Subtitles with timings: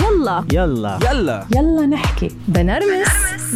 [0.00, 0.44] يلا.
[0.52, 0.98] يلا.
[1.10, 1.46] يلا.
[1.56, 2.28] يلا نحكي.
[2.48, 3.08] بنرمس.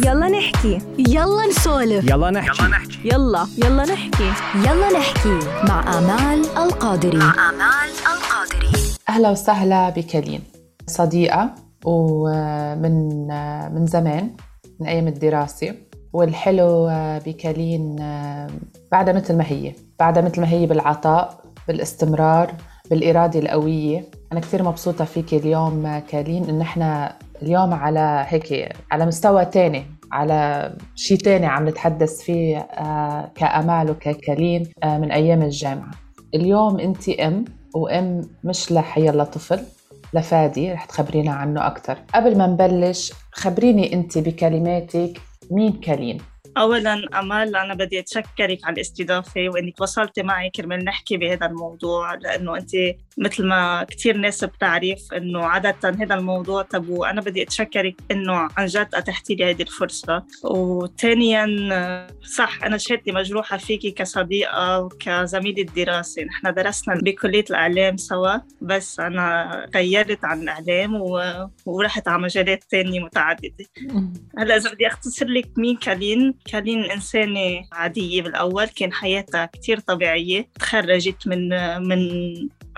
[0.05, 0.79] يلا نحكي.
[0.97, 2.09] يلا نسولف.
[2.09, 2.63] يلا نحكي.
[3.05, 3.83] يلا يلا.
[3.85, 4.31] نحكي.
[4.55, 5.39] يلا نحكي.
[5.69, 7.17] مع آمال القادري.
[7.17, 8.71] مع آمال القادري.
[9.09, 10.41] أهلا وسهلا بكلين
[10.87, 11.55] صديقة
[11.85, 13.27] ومن
[13.75, 14.35] من زمان
[14.79, 15.75] من أيام الدراسة.
[16.13, 16.89] والحلو
[17.25, 17.95] بكلين
[18.91, 19.73] بعدها مثل ما هي.
[19.99, 22.53] بعدها مثل ما هي بالعطاء بالإستمرار
[22.89, 24.05] بالإرادة القوية.
[24.31, 30.71] أنا كثير مبسوطة فيك اليوم كالين إن إحنا اليوم على هيك على مستوى تاني على
[30.95, 35.91] شيء تاني عم نتحدث فيه آه، كأمال وككالين آه، من أيام الجامعة.
[36.35, 39.59] اليوم أنت أم وأم مش لحي الله طفل
[40.13, 46.17] لفادي رح تخبرينا عنه أكثر قبل ما نبلش خبريني أنت بكلماتك مين كالين؟
[46.57, 52.57] اولا أمال أنا بدي أتشكرك على الاستضافة وإنك وصلتي معي كرمال نحكي بهذا الموضوع لأنه
[52.57, 52.71] أنت
[53.17, 58.65] مثل ما كثير ناس بتعرف إنه عادة هذا الموضوع تبو أنا بدي أتشكرك إنه عن
[58.65, 60.23] جد أتحتي لي هذه الفرصة.
[60.43, 61.47] وثانيا
[62.21, 66.23] صح أنا شهادتي مجروحة فيكي كصديقة وكزميلة دراسة.
[66.23, 71.21] نحن درسنا بكلية الإعلام سوا بس أنا غيرت عن الإعلام و...
[71.65, 73.65] ورحت على مجالات ثانية متعددة.
[74.37, 76.33] هلأ إذا بدي أختصر لك مين كالين.
[76.45, 80.49] كالين إنسانة عادية بالأول كان حياتها كتير طبيعية.
[80.59, 81.49] تخرجت من
[81.87, 81.99] من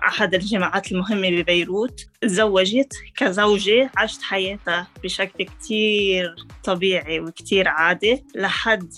[0.07, 8.93] أحد الجامعات المهمة ببيروت تزوجت كزوجة عشت حياتها بشكل كتير طبيعي وكتير عادي لحد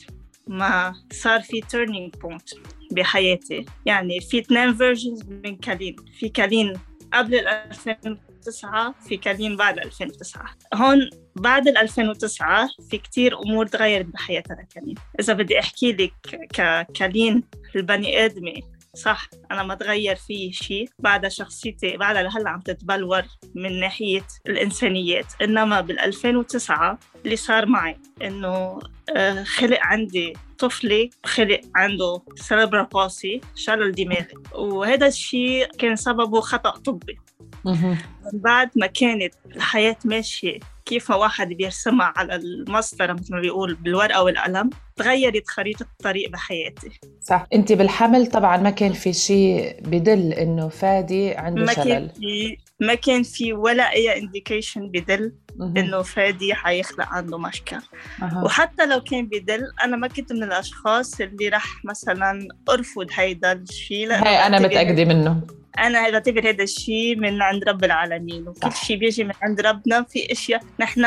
[0.48, 2.60] ما صار في turning point
[2.92, 3.66] بحياتي.
[3.86, 5.96] يعني في اثنين فيرجنز من كالين.
[6.20, 6.74] في كالين
[7.14, 14.68] قبل ال 2009 في كالين بعد 2009 هون بعد 2009 في كتير أمور تغيرت بحياتنا
[14.76, 14.96] كالين.
[15.20, 16.14] إذا بدي أحكي لك
[16.54, 17.44] ككالين
[17.76, 18.54] البني آدمة
[18.96, 23.24] صح أنا ما تغير في شيء بعد شخصيتي بعد لهلأ عم تتبلور
[23.56, 25.26] من ناحية الإنسانيات.
[25.42, 28.80] إنما بال 2009 اللي صار معي إنه
[29.16, 36.70] آه، خلق عندي طفلي خلق عنده سيربرا باسي شلل دماغي وهذا الشيء كان سببه خطأ
[36.70, 37.20] طبي.
[37.66, 40.60] من بعد ما كانت الحياة ماشية
[40.92, 46.90] كيف واحد بيرسمها على المسطرة مثل ما بيقول بالورقة والقلم تغيرت خريطة الطريق بحياتي.
[47.22, 47.48] صح.
[47.54, 51.84] انت بالحمل طبعا ما كان في شيء بدل إنه فادي عنده ما شلل.
[51.84, 55.34] كان في ما كان في ولا أي انديكيشن بدل.
[55.78, 57.78] إنه فادي حيخلق عنده مشكل
[58.22, 58.42] أها.
[58.46, 64.12] وحتى لو كان بدل أنا ما كنت من الأشخاص اللي رح مثلا أرفض هيدا الشيء
[64.14, 65.42] هاي أنا بعتبر- متأكدة منه.
[65.80, 68.72] أنا بعتبر هذا الشيء من عند رب العالمين وكل.
[68.74, 71.02] شيء بيجي من عند ربنا في أشياء نحن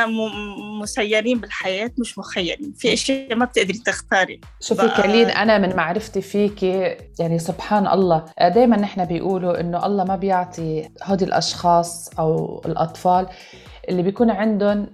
[0.80, 4.41] مسيرين بالحياة مش مخيرين في أشياء ما بتقدري تختاري.
[4.60, 10.04] شوفي بقى- كلين أنا من معرفتي فيكي يعني سبحان الله دائما نحن بيقولوا إنه الله
[10.04, 13.26] ما بيعطي هودي الأشخاص أو الأطفال
[13.88, 14.86] اللي بيكون عندهم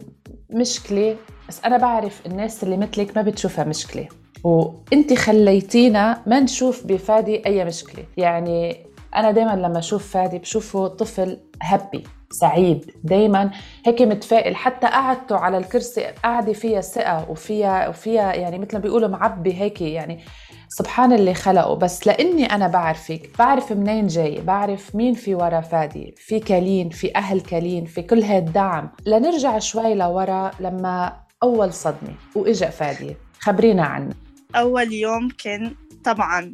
[0.50, 1.16] مشكلة
[1.48, 4.08] بس أنا بعرف الناس اللي مثلك ما بتشوفها مشكلة.
[4.44, 8.04] وانت خليتينا ما نشوف بفادي أي مشكلة.
[8.16, 8.86] يعني
[9.16, 12.90] أنا دائما لما أشوف فادي بشوفه طفل هابي سعيد.
[13.04, 13.50] دايما
[13.86, 14.56] هيك متفائل.
[14.56, 19.80] حتى قعدته على الكرسي قاعدة فيها ثقة وفيها وفيها يعني مثل ما بيقولوا معبي هيك
[19.80, 20.24] يعني
[20.68, 21.74] سبحان اللي خلقه.
[21.74, 26.14] بس لإني أنا بعرفك بعرف منين جاي بعرف مين في ورا فادي.
[26.16, 32.70] في كالين في أهل كالين في كل هالدعم لنرجع شوي لورا لما أول صدمة وإجا
[32.70, 33.16] فادي.
[33.40, 34.14] خبرينا عنه.
[34.56, 36.52] أول يوم كان طبعا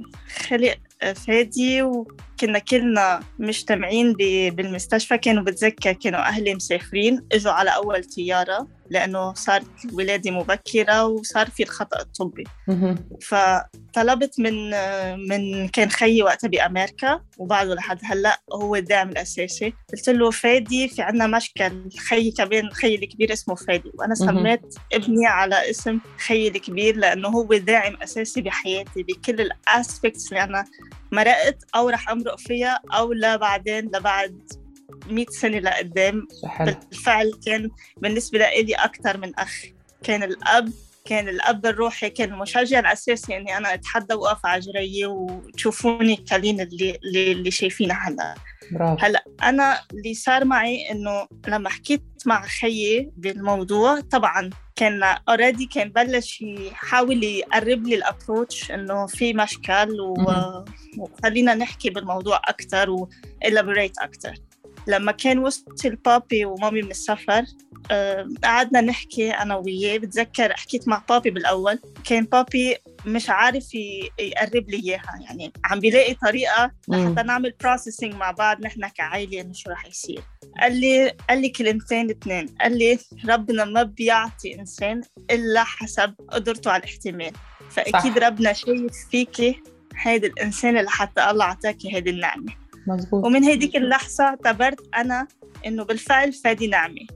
[0.48, 0.74] خلق
[1.14, 1.82] فادي
[2.36, 4.12] وكنا كلنا مجتمعين
[4.50, 8.68] بالمستشفى كانوا بتذكر كانوا أهلي مسافرين إجوا على أول طيارة.
[8.90, 12.44] لأنه صارت الولادة مبكرة وصار في الخطأ الطبي.
[13.22, 14.70] فطلبت من
[15.28, 21.02] من كان خيي وقتها بأمريكا وبعده لحد هلأ هو الداعم الأساسي قلت له فادي في
[21.02, 24.14] عنا مشكل خيي كمان خيي الكبير اسمه فادي وأنا.
[24.14, 30.64] سميت ابني على اسم خيي الكبير لأنه هو داعم أساسي بحياتي بكل الأسبكتس اللي أنا
[31.12, 34.65] مرقت أو رح أمرق فيها أو لا بعدين لبعد
[35.06, 36.28] 100 سنة لقدام.
[36.46, 36.74] حلو.
[36.90, 39.62] بالفعل كان بالنسبة لي أكثر من أخ.
[40.02, 40.72] كان الأب
[41.04, 46.98] كان الأب الروحي كان المشجع الأساسي إني أنا أتحدى وأقف على جريي وتشوفوني كالين اللي
[47.04, 48.34] اللي, اللي شايفينها هلا.
[48.72, 49.04] برافو.
[49.04, 55.88] هلا أنا اللي صار معي إنه لما حكيت مع خيي بالموضوع طبعا كان already كان
[55.88, 60.14] بلش يحاول يقرب لي ال approach إنه في مشكل و...
[60.98, 63.08] وخلينا نحكي بالموضوع أكثر و
[63.44, 64.34] elaborate أكثر
[64.88, 67.44] لما كان وصل بابي ومامي من السفر
[68.44, 69.98] قعدنا نحكي أنا وياه.
[69.98, 73.74] بتذكر حكيت مع بابي بالأول كان بابي مش عارف
[74.18, 75.20] يقرب لي إياها.
[75.20, 80.22] يعني عم بيلاقي طريقة لحتى نعمل processing مع بعض نحن كعائلة إنه شو رح يصير.
[80.60, 82.46] قال لي قال لي كلمتين اثنين.
[82.60, 82.98] قال لي
[83.28, 85.00] ربنا ما بيعطي إنسان
[85.30, 87.32] إلا حسب قدرته على الاحتمال.
[87.70, 88.26] فأكيد صح.
[88.26, 89.62] ربنا شايف فيكي
[89.96, 92.65] هيدا الإنسان اللي حتى الله أعطاكي هيدي النعمة.
[92.86, 93.24] مزبوط.
[93.24, 95.26] ومن هيديك اللحظة اعتبرت أنا
[95.66, 97.06] إنه بالفعل فادي نعمة.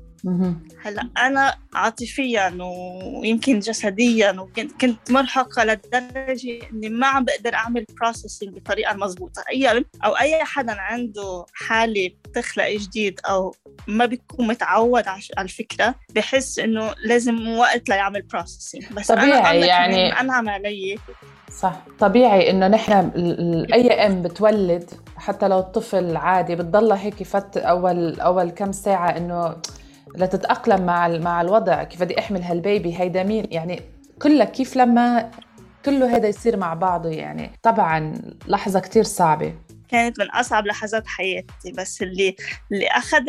[0.83, 2.59] هلأ أنا عاطفيا
[3.21, 9.85] ويمكن جسديا وكنت كنت مرهقة لدرجة إني ما عم بقدر أعمل processing بطريقة مضبوطه أي
[10.05, 13.55] أو أي حدا عنده حالة بتخلق جديد أو
[13.87, 20.21] ما بيكون متعود على الفكرة بحس إنه لازم وقت ليعمل processing بس طبيعي أنا يعني
[20.21, 20.99] أنعم علي.
[21.51, 21.83] صح.
[21.99, 22.93] طبيعي إنه نحن
[23.73, 29.57] أي أم بتولد حتى لو الطفل عادي بتضلها هيك فت اول أول كم ساعة إنه
[30.17, 31.85] لتتأقلم مع مع الوضع.
[31.85, 33.83] كيف بدي أحمل هالبيبي؟ هيدا مين؟ يعني
[34.23, 35.31] كلها كيف لما
[35.85, 37.51] كله هذا يصير مع بعضه يعني.
[37.63, 38.15] طبعا
[38.47, 39.55] لحظة كتير صعبة.
[39.89, 42.37] كانت من أصعب لحظات حياتي بس اللي
[42.73, 43.23] اللي أخذ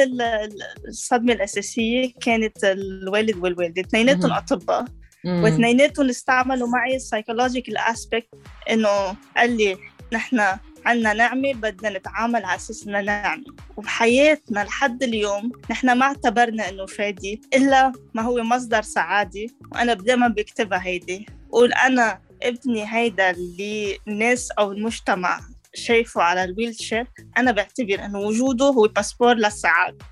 [0.88, 4.86] الصدمة الأساسية كانت الوالد والوالدة اثنيناتهم أطباء.
[5.26, 8.30] واثنيناتهم استعملوا معي ال psychological aspect
[8.70, 9.78] إنه قال لي
[10.14, 10.42] نحن
[10.86, 13.44] عنا نعمة بدنا نتعامل على أساس إنها نعمة.
[13.78, 20.28] وبحياتنا لحد اليوم نحن ما اعتبرنا إنه فادي إلا ما هو مصدر سعادة وأنا دائما
[20.28, 21.26] بكتبها هيدي.
[21.52, 25.40] قول أنا ابني هيدا اللي الناس أو المجتمع
[25.74, 27.08] شايفه على ال wheelchair
[27.38, 30.06] أنا بعتبر إنه وجوده هو باسبور للسعادة.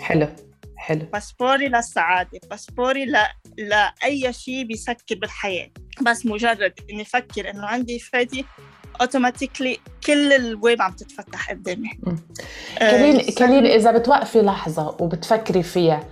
[0.00, 0.28] حلو
[0.76, 1.06] حلو.
[1.12, 3.06] باسبوري للسعادة باسبوري
[3.58, 3.68] ل...
[3.68, 5.68] لأي شيء بيسكر بالحياة.
[6.02, 8.44] بس مجرد إني أفكر إنه عندي فادي
[9.00, 11.90] automatically كل الويب عم تتفتح قدامي.
[12.78, 16.08] كلين آه كلين إذا بتوقفي لحظة وبتفكري فيها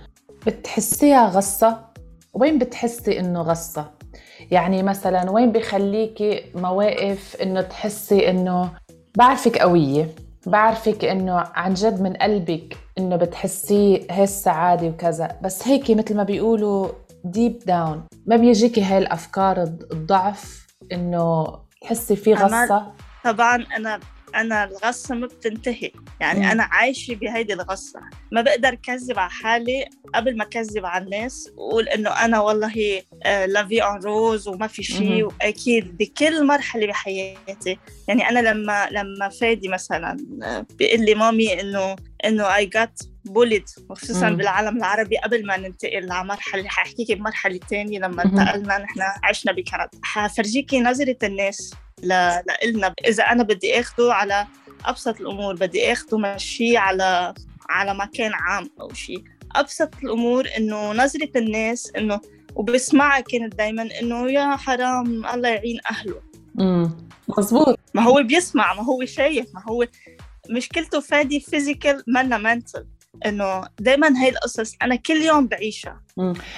[0.47, 1.85] بتحسيها غصة؟
[2.33, 3.91] وين بتحسي إنه غصة؟
[4.51, 8.71] يعني مثلا وين بخليكي مواقف إنه تحسي إنه
[9.17, 10.15] بعرفك قوية
[10.45, 16.23] بعرفك إنه عن جد من قلبك إنه بتحسي هي السعاده وكذا بس هيك مثل ما
[16.23, 16.87] بيقولوا
[17.23, 22.93] deep down ما بيجيكي هاي الأفكار الضعف إنه تحسي في غصة؟
[23.23, 23.99] طبعا أنا
[24.35, 25.91] أنا الغصة ما بتنتهي.
[26.19, 26.45] يعني مم.
[26.45, 27.99] أنا عايشة بهيدي الغصة.
[28.31, 33.83] ما بقدر كذب على حالي قبل ما كذب على الناس وأقول إنه أنا والله لافي
[33.83, 37.79] أون روز وما في شيء وأكيد بكل مرحلة بحياتي.
[38.07, 41.95] يعني أنا لما لما فادي مثلا آه، بيقول لي مامي إنه
[42.25, 44.37] إنه أي جات بولد وخصوصا مم.
[44.37, 49.89] بالعالم العربي قبل ما ننتقل لمرحلة حاحكيكي بمرحله ثانية لما انتقلنا نحن عشنا بكندا.
[50.03, 51.73] حفرجيكي نظرة الناس
[52.03, 54.47] لنا إذا أنا بدي أخده على
[54.85, 57.33] أبسط الأمور بدي أخده مشي على
[57.69, 59.23] على مكان عام أو شيء
[59.55, 62.21] أبسط الأمور إنه نظرة الناس إنه
[62.55, 66.21] وبسمعها كانت دائما إنه يا حرام الله يعين أهله.
[66.59, 69.87] امم مزبوط ما هو بيسمع ما هو شايف ما هو
[70.49, 72.85] مشكلته فادي physical منا mental
[73.25, 76.01] إنه دائما هاي القصص أنا كل يوم بعيشها.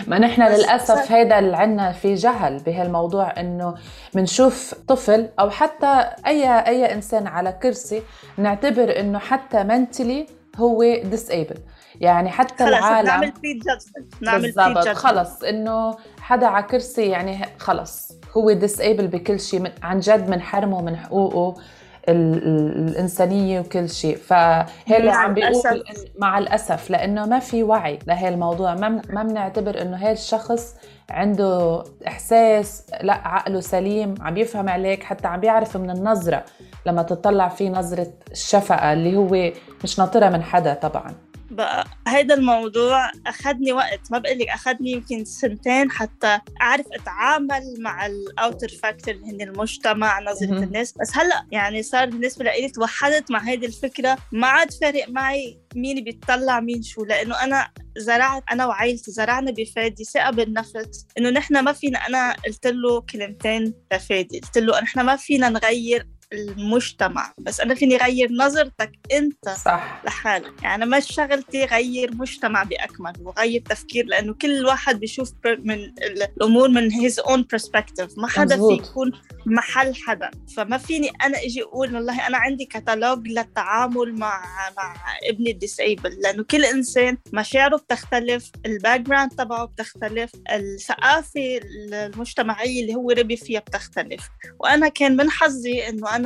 [0.07, 3.75] ما نحن للأسف هيدا اللي عنا في جهل بهالموضوع إنه
[4.13, 8.03] بنشوف طفل أو حتى اي أي إنسان على كرسي
[8.37, 10.27] نعتبر إنه حتى mentally
[10.57, 11.57] هو disabled
[12.01, 18.11] يعني حتى خلص العالم نعمل judgment نعمل judgment خلص إنه حدا على كرسي يعني خلص
[18.37, 21.61] هو disabled بكل شيء عن جد بنحرمه من حقوقه.
[22.09, 24.17] الإنسانية وكل شيء.
[24.17, 24.65] فهي
[25.09, 25.83] عم بيقول
[26.19, 28.75] مع الأسف لأنه ما في وعي لهي الموضوع.
[28.75, 30.75] ما ما بنعتبر إنه هذا الشخص
[31.09, 36.43] عنده إحساس لا عقله سليم عم يفهم عليك حتى عم بيعرف من النظرة
[36.85, 39.51] لما تطلع فيه نظرة الشفقة اللي هو
[39.83, 41.30] مش ناطرها من حدا طبعاً.
[41.51, 44.11] بقى هيدا الموضوع أخذني وقت.
[44.11, 50.19] ما بقول لك أخذني يمكن سنتين حتى أعرف أتعامل مع الأوتر فاكتور اللي هن المجتمع
[50.19, 50.93] نظرة الناس.
[51.01, 54.17] بس هلأ يعني صار بالنسبة لي توحدت مع هيدي الفكرة.
[54.31, 57.05] ما عاد فارق معي مين بيطلع مين شو.
[57.05, 61.05] لأنه أنا زرعت أنا وعائلتي زرعنا بفادي ثقة بالنفس.
[61.17, 64.39] إنه نحن ما فينا أنا قلت له كلمتين لفادي.
[64.39, 67.33] قلت له نحن ما فينا نغير المجتمع.
[67.37, 70.01] بس أنا فيني غير نظرتك أنت صح.
[70.05, 70.63] لحالك.
[70.63, 75.73] يعني مش شغلتي غير مجتمع بأكمل وغير تفكير لأنه كل واحد بيشوف من
[76.03, 79.11] الأمور من his own perspective ما حدا في يكون
[79.45, 80.31] محل حدا.
[80.57, 84.43] فما فيني أنا إجي أقول والله أنا عندي كتالوج للتعامل مع
[84.77, 84.95] مع
[85.29, 91.59] ابني ال disabled لأنه كل إنسان مشاعره بتختلف ال background تبعه بتختلف الثقافة
[91.91, 94.29] المجتمعية اللي هو ربي فيها بتختلف.
[94.59, 96.20] وأنا كان من حظي إنه أنا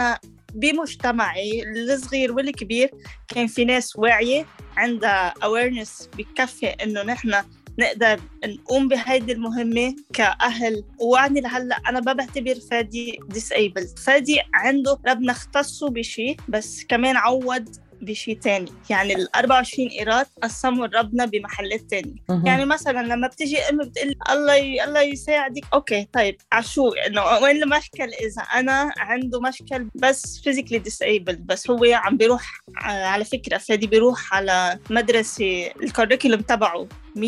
[0.54, 2.92] بمجتمعي الصغير والكبير
[3.28, 4.46] كان في ناس واعية
[4.78, 7.36] عندها awareness بكفي إنه نحن
[7.80, 10.84] نقدر نقوم بهيدي المهمة كأهل.
[11.00, 14.00] وعني لهلأ أنا ما بعتبر فادي disabled.
[14.04, 18.72] فادي عنده ربنا اختصه بشيء بس كمان عوض بشيء تاني.
[18.90, 22.46] يعني ال 24 قيراط قسموا ربنا بمحلات تانية مهم.
[22.46, 24.84] يعني مثلا لما بتجي أم بتقول الله ي...
[24.84, 31.40] الله يساعدك أوكي طيب عشو؟ إنه وين المشكل؟ إذا أنا عنده مشكل بس physically disabled
[31.40, 37.20] بس هو عم بيروح آه، على فكرة فادي بيروح على مدرسة الكوريكولم تبعه 100%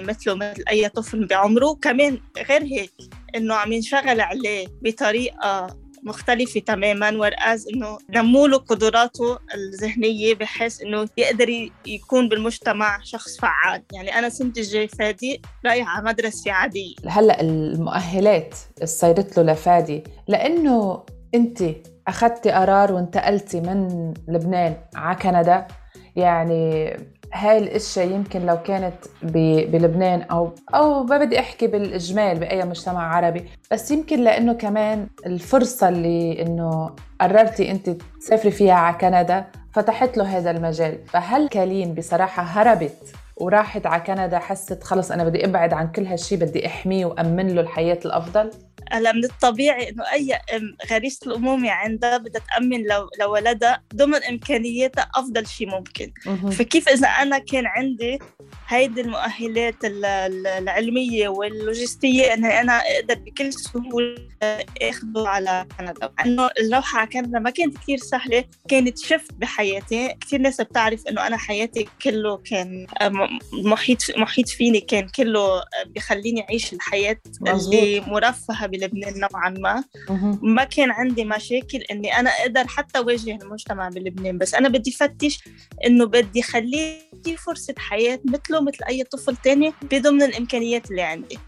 [0.00, 1.78] مثله مثل أي طفل بعمره.
[1.82, 2.92] كمان غير هيك
[3.36, 11.08] إنه عم ينشغل عليه بطريقة مختلفة تماما ورقاز إنه نموا له قدراته الذهنية بحيث إنه
[11.16, 16.94] يقدر يكون بالمجتمع شخص فعال، يعني أنا سنة الجاي فادي رايح على مدرسة عادية.
[17.06, 20.04] هلأ المؤهلات اللي له لفادي.
[20.28, 21.62] لأنه أنت
[22.08, 25.66] أخذتي قرار وانتقلتي من لبنان على كندا
[26.16, 26.96] يعني
[27.36, 33.44] هاي الإشياء يمكن لو كانت بلبنان أو أو ما بدي أحكي بالاجمال بأي مجتمع عربي
[33.72, 36.90] بس يمكن لأنه كمان الفرصة اللي إنه
[37.20, 37.90] قررتي أنت
[38.20, 40.98] تسافري فيها على كندا فتحت له هذا المجال.
[41.06, 46.36] فهل كالين بصراحة هربت وراحت على كندا حست خلص أنا بدي أبعد عن كل هالشي
[46.36, 48.50] بدي أحميه وأمن له الحياة الأفضل؟
[48.92, 55.10] هلا من الطبيعي إنه أي أم غريزة الأمومة عندها بدها تأمن لو لولدها ضمن إمكانياتها
[55.14, 56.12] أفضل شيء ممكن.
[56.50, 58.18] فكيف إذا أنا كان عندي
[58.68, 64.16] هيدي المؤهلات ال- ال- العلمية واللوجستية إني أنا أقدر بكل سهولة
[64.82, 70.16] أخذه على كندا؟ انه الروحه على كندا ما كانت كثير سهلة كانت شفت بحياتي.
[70.20, 72.86] كثير ناس بتعرف إنه أنا حياتي كله كان
[73.52, 77.16] محيط محيط فيني كان كله بخليني أعيش الحياة
[77.46, 79.84] اللي مرفهة بلبنان نوعا ما.
[80.42, 85.44] ما كان عندي مشاكل إني أنا أقدر حتى أواجه المجتمع بلبنان بس أنا بدي فتش
[85.86, 91.38] إنه بدي خليه في فرصة حياة مثله مثل أي طفل تاني بضمن الإمكانيات اللي عندي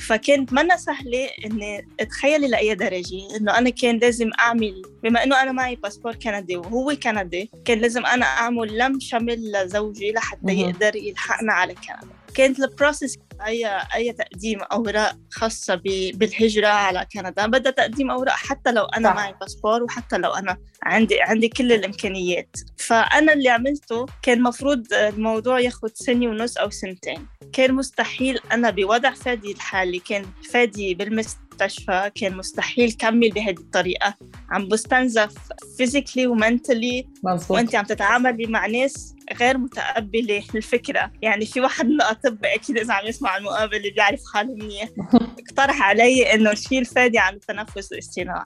[0.00, 5.52] فكانت منا سهلة إني اتخيلي لاي درجة إنه أنا كان لازم أعمل بما إنه أنا
[5.52, 10.52] معي باسبور كندي وهو كندي كان لازم أنا أعمل لم شمل لزوجي لحتى.
[10.52, 15.80] يقدر يلحقنا على كندا كانت ال process أي أي تقديم أوراق خاصة
[16.14, 19.14] بالهجرة على كندا بدها تقديم أوراق حتى لو أنا صح.
[19.14, 25.60] معي باسبور وحتى لو أنا عندي عندي كل الإمكانيات فأنا اللي عملته كان مفروض الموضوع
[25.60, 32.36] ياخد سنة ونص أو سنتين كان مستحيل أنا بوضع فادي الحالي كان فادي بالمستشفى كان
[32.36, 34.14] مستحيل كمل بهذه الطريقة.
[34.50, 35.34] عم بستنزف
[35.76, 37.06] فيزيكلي ومنتلي
[37.48, 42.94] وأنت عم تتعاملي مع ناس غير متقبلة الفكرة يعني في واحد من الأطباء أكيد إذا
[42.94, 44.88] عم يسمع المقابلة بيعرف حاله منيح.
[45.48, 48.44] اقترح علي إنه شيل فادي عن التنفس الاصطناعي.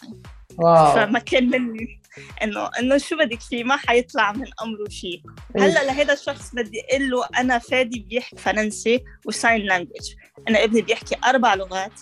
[0.58, 0.94] wow.
[0.94, 1.99] فما كان مني.
[2.42, 5.22] انه إنه شو بدك فيه ما حيطلع من أمره شيء.
[5.56, 10.14] هلأ لهذا الشخص بدي أقول له أنا فادي بيحكي فرنسي و sign language
[10.48, 12.00] أنا ابني بيحكي أربع لغات.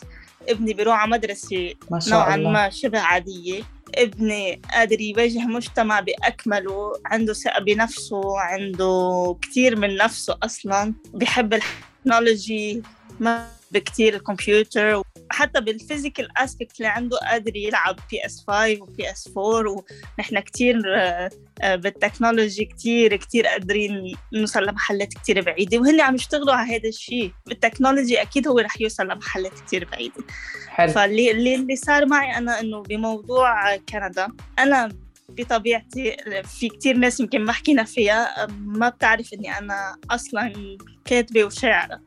[0.48, 1.74] ابني بيروح على مدرسة
[2.08, 3.62] نوعا ما شبه عادية.
[3.94, 10.94] ابني قادر يواجه مجتمع بأكمله عنده ثقة بنفسه عنده كتير من نفسه أصلا.
[11.14, 12.82] بحب ال technology
[13.20, 19.28] ما بكتير الكمبيوتر حتى بال physical aspect اللي عنده قادر يلعب PS 5 و PS
[19.36, 19.84] 4
[20.18, 21.30] ونحن كتير آه،
[21.74, 27.32] بال technology كتير كتير قادرين نوصل لمحلات كتير بعيدة وهن عم يشتغلوا على هذا الشيء
[27.46, 30.24] بال technology أكيد هو رح يوصل لمحلات كتير بعيدة.
[30.68, 30.92] حلو.
[30.92, 34.88] فاللي اللي, صار معي أنا إنه بموضوع كندا أنا
[35.28, 40.52] بطبيعتي في كتير ناس يمكن ما حكينا فيها ما بتعرف إني أنا أصلا
[41.04, 42.00] كاتبة وشاعرة.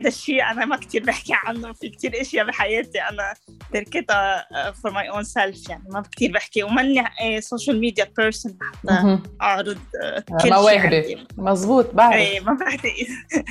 [0.00, 3.34] هذا الشيء أنا ما كتير بحكي عنه في كتير أشياء بحياتي أنا
[3.74, 7.04] تركتها for my own self يعني ما كتير بحكي وماني
[7.40, 9.18] social media person حتى.
[9.42, 11.26] أعرض آه، كل شيء مواهبي.
[11.36, 13.06] مزبوط بعرف إيه ما بعتقد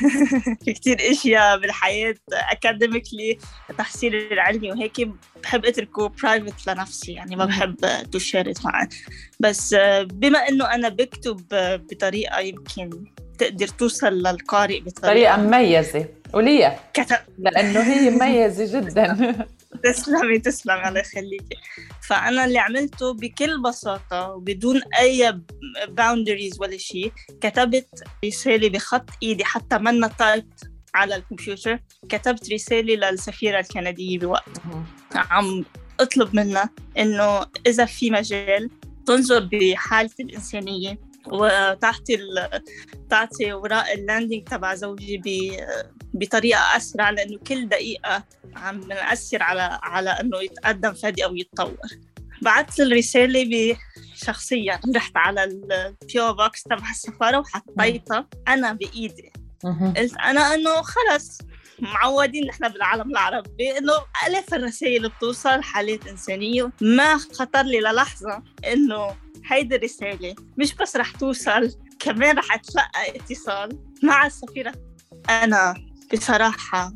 [0.66, 3.38] في كتير أشياء بالحياة academically
[3.78, 5.10] تحصيل العلمي وهيك
[5.44, 7.46] بحب أتركه private لنفسي يعني ما.
[7.46, 7.76] بحب
[8.12, 8.90] to share معه
[9.40, 13.06] بس آه، بما إنه أنا بكتب آه، بطريقة يمكن
[13.38, 16.06] تقدر توصل للقارئ بطريقة مميزة.
[16.34, 19.36] وليه كتب لأنه هي مميزة جدا.
[19.84, 21.56] تسلمي تسلمي الله يخليكي.
[22.08, 25.40] فأنا اللي عملته بكل بساطة وبدون أي
[25.90, 30.50] boundaries ولا شيء كتبت رسالة بخط إيدي حتى منا type
[30.96, 31.80] على الكمبيوتر
[32.10, 34.62] كتبت رسالة للسفيرة الكندية بوقت.
[35.16, 35.66] عم
[36.00, 38.70] أطلب منها إنه إذا في مجال
[39.06, 41.00] تنظر بحالتي الإنسانية
[41.32, 42.18] وتعطي.
[43.10, 45.58] تعطي وراء ال landing تبع زوجي ب...
[46.14, 48.24] بطريقة أسرع لأنه كل دقيقة
[48.56, 51.78] عم نأثر على على إنه يتقدم فادي أو يتطور.
[52.42, 53.78] له الرسالة
[54.16, 54.80] شخصيا.
[54.96, 56.34] رحت على ال P.O.
[56.34, 59.32] box تبع السفارة وحطيتها أنا بإيدي.
[59.98, 61.38] قلت أنا إنه خلص
[61.80, 63.94] معودين نحن بالعالم العربي إنه
[64.28, 66.72] ألاف الرسائل بتوصل حالات إنسانية.
[66.82, 68.44] ما خطر لي للحظة
[68.74, 69.16] إنه
[69.48, 70.36] هيدي الرسالة.
[70.58, 74.74] مش بس رح توصل كمان رح اتلقى اتصال مع السفيره
[75.30, 75.74] أنا
[76.14, 76.94] بصراحة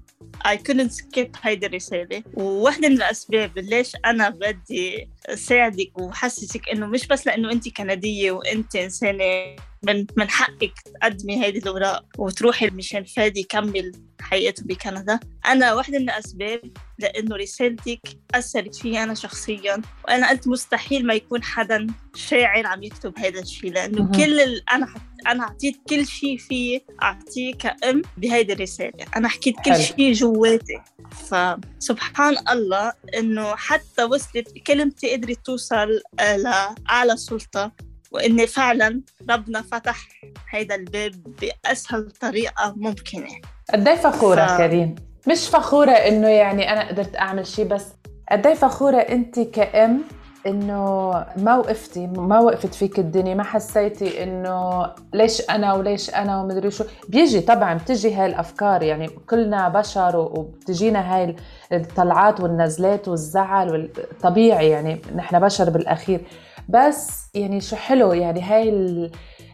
[0.47, 2.23] I couldn't skip هيدي الرسالة.
[2.33, 8.75] وواحدة من الأسباب ليش أنا بدي ساعدك وحسسك إنه مش بس لأنه أنت كندية وأنت
[8.75, 13.91] إنسانة من من حقك تقدمي هيدي الأوراق وتروحي مشان فادي يكمل
[14.31, 15.19] حياته بكندا.
[15.45, 16.61] أنا واحدة من الأسباب
[16.99, 18.01] لأنه رسالتك
[18.35, 23.71] أثرت فيي أنا شخصيا وأنا قلت مستحيل ما يكون حدا شاعر عم يكتب هذا الشيء
[23.71, 24.69] لأنه كل ال...
[24.69, 24.87] أنا
[25.27, 29.05] أنا أعطيت كل شيء فيي أعطيه كأم بهيدي الرسالة.
[29.15, 30.81] أنا حكيت كل شيء جواتي.
[31.11, 37.71] فسبحان الله إنه حتى وصلت كلمتي قدرت توصل لأعلى سلطة.
[38.11, 40.07] وإن فعلا ربنا فتح
[40.49, 43.27] هيدا الباب بأسهل طريقة ممكنة.
[43.73, 44.57] قد إيه فخورة ف...
[44.57, 44.95] كريم؟
[45.27, 47.85] مش فخورة إنه يعني أنا قدرت أعمل شيء بس
[48.31, 50.01] قد إيه فخورة أنت كأم
[50.47, 56.71] إنه ما وقفتي ما وقفت فيك الدنيا ما حسيتي إنه ليش أنا وليش أنا ومدري
[56.71, 61.35] شو؟ بيجي طبعا بتجي هاي الأفكار يعني كلنا بشر وبتجينا هاي
[61.71, 66.21] الطلعات والنزلات والزعل والطبيعي يعني نحن بشر بالأخير.
[66.69, 68.69] بس يعني شو حلو يعني هاي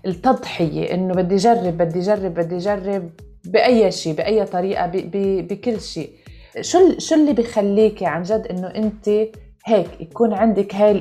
[0.05, 3.09] التضحية إنه بدي اجرب بدي اجرب بدي اجرب
[3.45, 4.91] بأي شيء بأي طريقة
[5.41, 6.09] بكل شيء
[6.61, 9.09] شو شو اللي بخليكي عن جد إنه انت
[9.65, 10.91] هيك يكون عندك هاي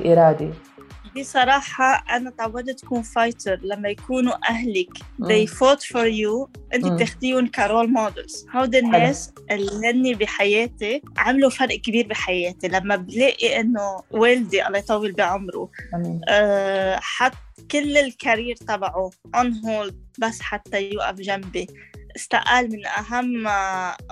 [1.21, 4.89] بصراحة أنا تعودت أكون fighter لما يكونوا أهلك
[5.21, 11.49] they fought for you أنت بتاخديهم ك role models هودي الناس اللي هني بحياتي عملوا
[11.49, 12.67] فرق كبير بحياتي.
[12.67, 15.69] لما بلاقي إنه والدي الله يطول بعمره
[16.29, 17.33] أه حط
[17.71, 21.67] كل الكارير تبعه on hold بس حتى يوقف جنبي.
[22.15, 23.43] استقال من أهم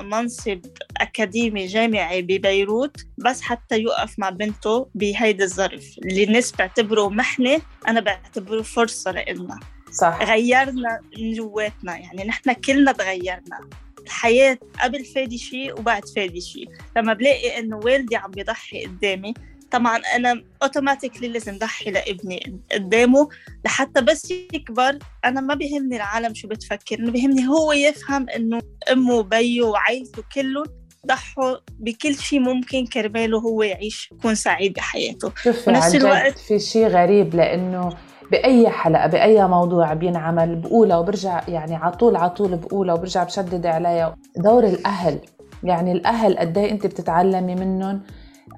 [0.10, 0.62] منصب
[0.98, 5.86] أكاديمي جامعي ببيروت بس حتى يوقف مع بنته بهيدا الظرف.
[6.06, 9.60] اللي الناس بتعتبره محنة أنا بعتبره فرصة لإلنا.
[9.92, 10.20] صح.
[10.24, 13.70] غيرنا من جواتنا يعني نحن كلنا تغيرنا.
[14.06, 19.34] الحياة قبل فادي شيء وبعد فادي شيء لما بلاقي إنه والدي عم بيضحي قدامي
[19.72, 23.30] طبعا أنا اوتوماتيكلي لازم ضحي لابني قدامه
[23.66, 24.98] لحتى بس يكبر.
[25.26, 30.66] أنا ما بيهمني العالم شو بتفكر انه بيهمني هو يفهم إنه أمه وبيه وعائلته كلهم
[31.08, 35.32] ضحوا بكل شيء ممكن كرماله هو يعيش يكون سعيد بحياته.
[35.44, 37.90] شوفي بنفس الوقت في شيء غريب لأنه
[38.32, 43.66] بأي حلقة بأي موضوع بينعمل بقولها وبرجع يعني على طول على طول بقولها وبرجع بشدد
[43.66, 44.16] عليها.
[44.38, 45.20] دور الأهل
[45.64, 48.02] يعني الأهل قد إيه أنت بتتعلمي منهم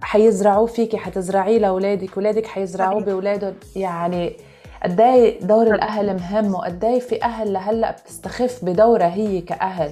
[0.01, 2.13] حيزرعوه فيكي حتزرعيه لأولادك.
[2.17, 4.37] اولادك حيزرعوه باولادهم يعني
[4.83, 9.91] قد إيه دور الأهل مهم وقد إيه في أهل لهلأ بتستخف بدورها هي كأهل.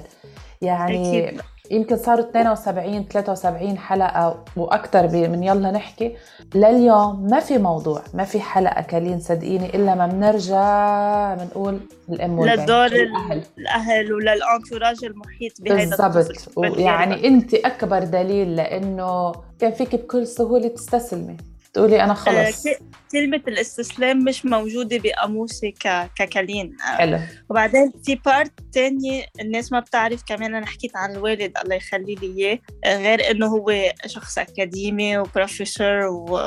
[0.62, 1.42] يعني أكيد.
[1.72, 6.16] يمكن صاروا 72 73 حلقة وأكثر من يلا نحكي.
[6.56, 12.60] لليوم ما في موضوع ما في حلقة كلين صدقيني إلا ما بنرجع بنقول الام والبنت
[12.60, 13.42] لدور الأهل.
[13.58, 16.58] الأهل وللانتوراج المحيط بهذا بالضبط.
[16.58, 21.38] ويعني انت أكبر دليل لأنه كان فيك بكل سهولة تستسلمي.
[21.76, 22.76] تقولي أنا خلص آه،
[23.12, 25.74] كلمة الاستسلام مش موجودة بقاموسي
[26.16, 27.20] ككلين حلو.
[27.50, 32.28] وبعدين في بارت تاني الناس ما بتعرف كمان أنا حكيت عن الوالد الله يخلي لي
[32.38, 32.60] إياه
[32.98, 36.06] غير إنه هو شخص أكاديمي وبروفيسور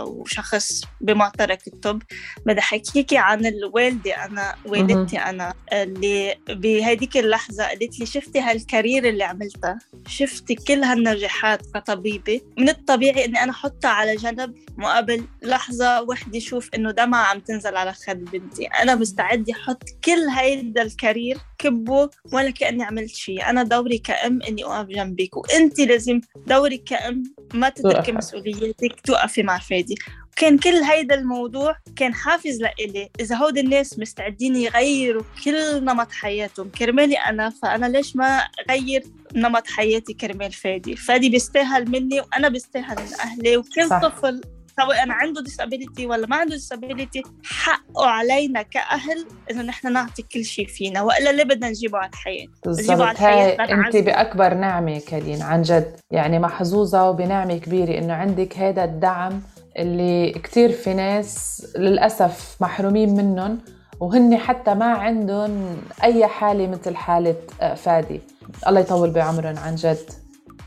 [0.08, 2.02] وشخص بمعترك الطب.
[2.46, 9.24] بدي أحكيكي عن الوالدة أنا والدتي أنا اللي بهديك اللحظة قالت لي شفتي هالكارير اللي
[9.24, 16.38] عملتها؟ شفتي كل هالنجاحات كطبيبة؟ من الطبيعي إني أنا أحطها على جنب مقابل لحظة وحدة
[16.38, 18.66] شوف إنه دمعة عم تنزل على خد بنتي.
[18.66, 23.50] أنا مستعدة أحط كل هيدا الكارير كبه ولا كأني عملت شيء.
[23.50, 25.36] أنا دوري كأم إني أقف جنبك.
[25.36, 27.22] وأنت لازم دورك كأم
[27.54, 29.94] ما تتركي مسؤولياتك توقفي مع فادي.
[30.36, 33.10] كان كل هيدا الموضوع كان حافز لإلي.
[33.20, 38.24] إذا هود الناس مستعدين يغيروا كل نمط حياتهم كرمالي أنا فأنا ليش ما
[38.70, 39.04] أغير
[39.34, 44.02] نمط حياتي كرمال فادي؟ فادي بيستاهل مني وأنا بيستاهل من أهلي وكل صح.
[44.02, 44.40] طفل
[44.78, 50.66] سواء عنده disability ولا ما عنده disability حقه علينا كأهل إنه نحن نعطي كل شيء
[50.66, 53.20] فينا وإلا ليه بدنا نجيبه على الحياة؟ بالضبط.
[53.20, 55.96] هاي أنت بأكبر نعمة كالين عن جد.
[56.10, 59.42] يعني محظوظة وبنعمة كبيرة إنه عندك هذا الدعم
[59.78, 63.58] اللي كتير في ناس للأسف محرومين منهم
[64.00, 67.36] وهن حتى ما عندهم أي حالة مثل حالة
[67.76, 68.20] فادي.
[68.68, 70.10] الله يطول بعمرهم عن جد.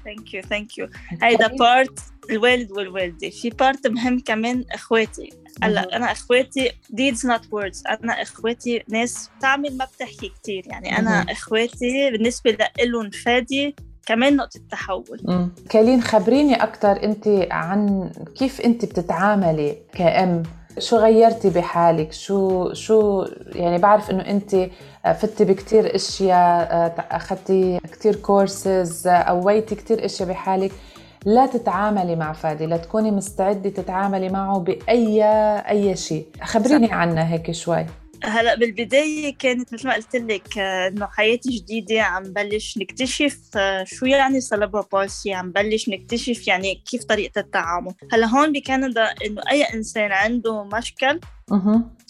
[0.06, 0.90] thank you thank you
[1.22, 3.30] هيدا part الوالد والوالدة.
[3.30, 5.30] في part مهم كمان إخواتي.
[5.64, 7.82] هلأ أنا إخواتي deeds not words.
[8.04, 10.64] أنا إخواتي ناس تعمل ما بتحكي كتير.
[10.68, 11.30] يعني أنا مهم.
[11.30, 15.22] إخواتي بالنسبة لإلهم فادي كمان نقطة تحول.
[15.24, 15.52] مم.
[15.70, 20.44] كالين خبريني أكتر أنت عن كيف أنت بتتعاملي كأم.
[20.80, 24.70] شو غيرتي بحالك؟ شو شو يعني بعرف إنه أنت
[25.20, 30.72] فتتي بكتير أشياء أخذتي كتير كورسز قويتي كتير أشياء بحالك.
[31.26, 35.24] لا تتعاملي مع فادي لا تكوني مستعدة تتعاملي معه بأي
[35.70, 36.26] أي شيء.
[36.44, 37.86] خبريني عنها هيك شوي.
[38.24, 43.40] هلا بالبداية كانت مثل ما قلت لك إنه حياتي جديدة عم بلش نكتشف
[43.84, 47.94] شو يعني cerebral palsy عم بلش نكتشف يعني كيف طريقة التعامل.
[48.12, 51.20] هلا هون بكندا إنه أي إنسان عنده مشكل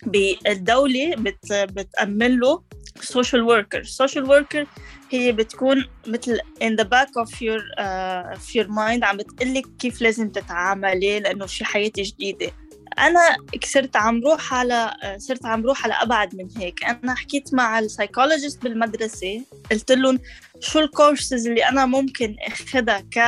[0.06, 2.64] بالدولة بت بتأمن له
[3.02, 3.84] social worker.
[3.84, 4.66] social worker
[5.12, 10.02] هي بتكون مثل in the back of your uh, of your mind عم بتقلك كيف
[10.02, 12.52] لازم تتعاملي لأنه شي حياتي جديدة.
[13.00, 13.20] أنا
[13.66, 16.84] صرت عم روح على صرت عم روح على أبعد من هيك.
[16.84, 20.20] أنا حكيت مع ال psychologist بالمدرسة قلت لهم
[20.62, 23.20] شو الكورسز اللي أنا ممكن اخذها ك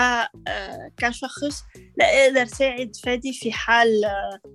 [0.97, 1.63] كشخص؟
[1.97, 3.87] لاقدر ساعد فادي في حال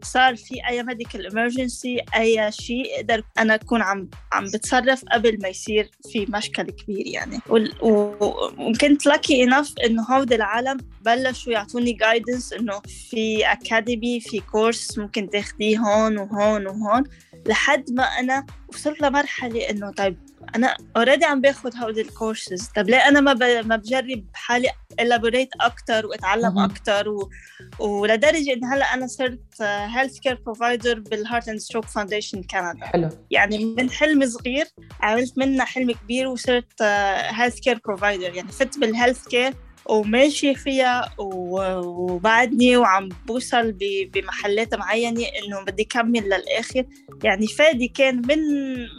[0.03, 5.49] صار في أي medical emergency أي شيء أقدر أنا أكون عم عم بتصرف قبل ما
[5.49, 7.39] يصير في مشكل كبير يعني.
[7.83, 15.31] وكنت lucky enough إنه هود العالم بلشوا يعطوني guidance إنه في academy في course ممكن
[15.31, 17.05] تاخديه هون وهون وهون
[17.47, 23.09] لحد ما أنا وصلت لمرحلة إنه طيب أنا already عم باخذ هودي الكورسز طب ليه
[23.09, 27.31] أنا ما ما بجرب حالي elaborate أكثر وأتعلم أكثر و...
[27.79, 33.09] ولدرجة إن هلأ أنا صرت health care provider بال Heart and Stroke Foundation كندا حلو.
[33.31, 34.67] يعني من حلم صغير
[35.01, 39.55] عملت منها حلم كبير وصرت health care provider يعني فت بال health care
[39.89, 43.73] وماشي فيها وبعدني وعم بوصل
[44.15, 46.85] بمحلات معينة إنه بدي كمل للآخر.
[47.25, 48.39] يعني فادي كان من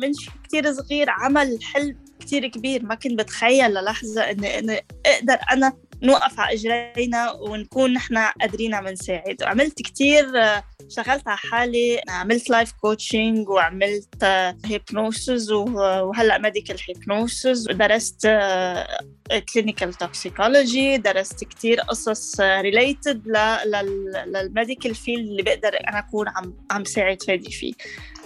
[0.02, 0.12] من
[0.44, 2.86] كتير صغير عمل حلم كتير كبير.
[2.86, 5.74] ما كنت بتخيل للحظة إني أقدر أنا
[6.04, 10.26] نوقف على إجرينا ونكون نحن قادرين عم نساعد وعملت كتير
[10.90, 14.24] اشتغلت على حالي عملت life coaching وعملت
[14.66, 18.28] hypnosis وهلأ medical hypnosis ودرست
[19.54, 23.28] clinical toxicology درست كتير قصص related
[24.28, 27.74] لل medical field اللي بقدر أنا أكون عم عم ساعد فادي فيه.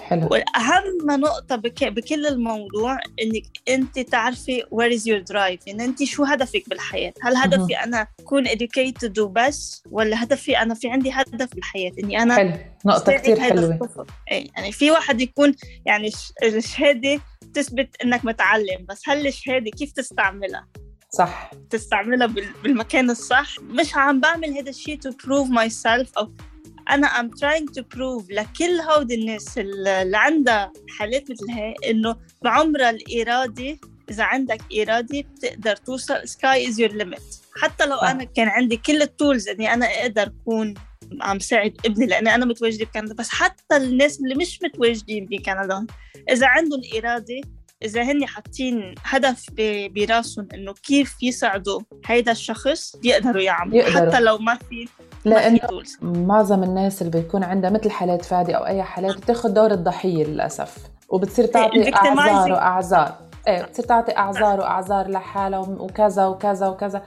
[0.04, 0.28] حلو.
[0.32, 1.84] وأهم نقطة بك...
[1.84, 7.36] بكل الموضوع إنك أنت تعرفي where is your drive يعني أنت شو هدفك بالحياة؟ هل
[7.36, 12.52] هدفي أنا أكون educated وبس ولا هدفي أنا في عندي هدف بالحياة؟ اني أنا حلو.
[12.86, 13.80] نقطة كتير حلوة.
[14.32, 16.12] إيه يعني في واحد يكون يعني
[16.44, 17.22] الشهادة
[17.54, 20.68] تثبت إنك متعلم بس هل الشهادة كيف تستعملها؟
[21.10, 21.52] صح.
[21.70, 22.28] تستعملها
[22.64, 26.32] بالمكان الصح؟ مش عم بعمل هذا الشيء to prove myself أو
[26.90, 32.90] أنا I'm trying to prove لكل هودي الناس اللي عندها حالات مثل هاي إنه بعمرها
[32.90, 37.22] الإرادي إذا عندك إرادة بتقدر توصل sky is your limit
[37.62, 37.96] حتى لو.
[37.96, 40.74] أنا كان عندي كل التولز إني أنا أقدر أكون
[41.22, 45.86] عم ساعد ابني لأني أنا متواجدة بكندا بس حتى الناس اللي مش متواجدين بكندا
[46.32, 47.42] إذا عندهم إرادة
[47.84, 49.46] إذا هن حاطين هدف
[49.96, 54.12] براسهم إنه كيف يساعدوا هيدا الشخص بيقدروا يعملوا يقدروا.
[54.12, 54.88] حتى لو ما في
[55.26, 55.60] لأنه
[56.02, 60.78] معظم الناس اللي بيكون عندها مثل حالات فادي أو أي حالات بتاخذ دور الضحية للأسف.
[61.10, 63.16] وبتصير تعطي أعذار وأعذار.
[63.48, 67.04] إيه بتصير تعطي أعذار وأعذار لحالها وكذا وكذا وكذا.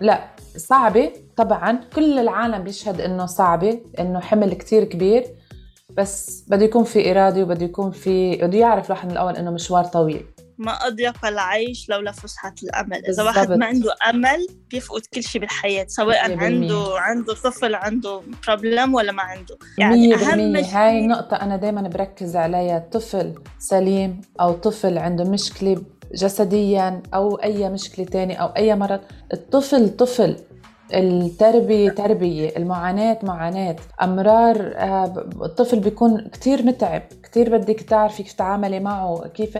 [0.00, 0.24] لا
[0.56, 1.80] صعبة طبعا.
[1.96, 5.26] كل العالم بيشهد إنه صعبة إنه حمل كتير كبير.
[5.96, 9.84] بس بده يكون في إرادة وبده يكون في بده يعرف الواحد من الأول إنه مشوار
[9.84, 10.26] طويل.
[10.58, 13.06] ما أضيق العيش لولا فسحة الأمل.
[13.06, 18.94] إذا واحد ما عنده أمل بيفقد كل شيء بالحياة سواء عنده عنده طفل عنده بروبلم
[18.94, 19.58] ولا ما عنده.
[19.78, 22.78] يعني أهم شيء هاي النقطة أنا دايما بركز عليها.
[22.78, 25.82] طفل سليم أو طفل عنده مشكلة
[26.14, 29.00] جسديا أو أي مشكلة تانية أو أي مرض
[29.32, 30.36] الطفل طفل.
[30.94, 33.76] التربية تربية المعاناة معاناة.
[34.02, 34.56] أمرار
[35.44, 39.58] الطفل بيكون كتير متعب كتير بدك تعرفي كيف تتعاملي معه كيف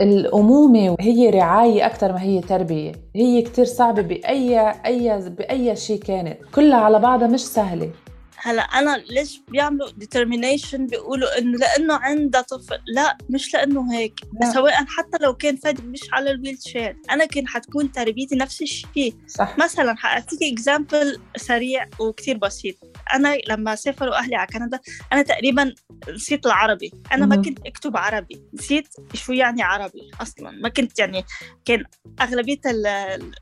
[0.00, 2.92] الأمومة هي رعاية أكثر ما هي تربية.
[3.16, 6.38] هي كتير صعبة بأي أي بأي شيء كانت.
[6.54, 7.90] كلها على بعضها مش سهلة.
[8.40, 14.20] هلا أنا ليش بيعملوا determination بيقولوا إنه لأنه عندها طفل؟ لا مش لأنه هيك.
[14.40, 14.52] لا.
[14.52, 19.14] سواء حتى لو كان فادي مش على ال wheelchair أنا كان حتكون تربيتي نفس الشيء.
[19.26, 19.58] صح.
[19.58, 22.76] مثلا حاعطيك example سريع وكتير بسيط.
[23.14, 24.80] أنا لما سافروا أهلي على كندا
[25.12, 25.74] أنا تقريبا
[26.14, 26.92] نسيت العربي.
[27.12, 27.36] أنا ما.
[27.36, 28.42] كنت أكتب عربي.
[28.54, 30.50] نسيت شو يعني عربي أصلا.
[30.50, 31.24] ما كنت يعني
[31.64, 31.84] كان
[32.20, 32.60] أغلبية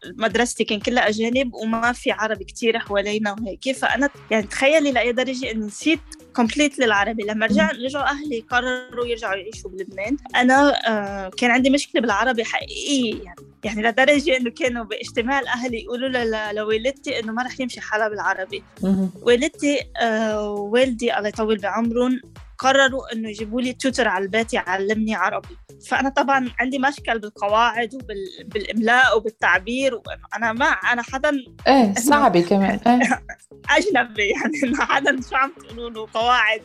[0.04, 3.72] مدرستي كان كلها أجانب وما في عربي كتير حوالينا وهيك.
[3.72, 4.46] فأنا يعني
[4.86, 6.00] تخيلي لاي درجه اني نسيت
[6.36, 7.22] completely العربي.
[7.22, 10.16] لما رجع رجعوا أهلي قرروا يرجعوا يعيشوا بلبنان.
[10.36, 16.52] أنا آه كان عندي مشكلة بالعربي حقيقيه يعني يعني لدرجه إنه كانوا باجتماع الاهل يقولوا
[16.52, 18.62] لوالدتي إنه ما رح يمشي حالها بالعربي.
[19.22, 22.20] والدتي آه والدي الله يطول بعمرهم
[22.58, 25.56] قرروا إنه يجيبوا لي توتر على البيت يعلمني عربي.
[25.88, 29.94] فأنا طبعا عندي مشكل بالقواعد وبالاملاء وبالتعبير.
[29.94, 31.30] وإنه أنا ما أنا حدا
[31.66, 32.80] إيه صعبة كمان.
[32.86, 33.22] إيه.
[33.70, 36.62] أجنبي يعني إنه حدا شو عم تقولوا له قواعد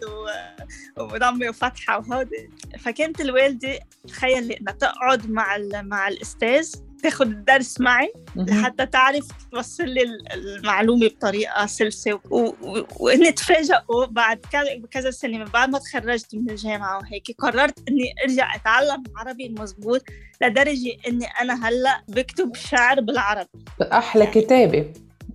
[0.98, 2.50] وضمه وفتحة وهودي.
[2.80, 8.14] فكانت الوالدة تخيلي إنها تقعد مع ال- مع الأستاذ تاخذ الدرس معي.
[8.36, 12.52] لحتى تعرف توصل لي ال- المعلومة بطريقة سلسة و-
[13.00, 14.46] وإني تفاجئوا بعد
[14.92, 20.02] كذا- سنة من بعد ما تخرجت من الجامعة وهيك قررت إني أرجع أتعلم عربي المضبوط
[20.42, 23.50] لدرجة إني أنا هلأ بكتب شعر بالعربي.
[23.82, 24.78] أحلى كتابة.
[24.78, 24.94] إيه